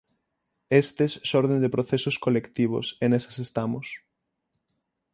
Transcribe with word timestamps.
Estes 0.83 1.11
xorden 1.29 1.59
de 1.63 1.73
procesos 1.75 2.15
colectivos, 2.25 2.87
e 3.03 3.05
nesas 3.11 3.37
estamos. 3.47 3.85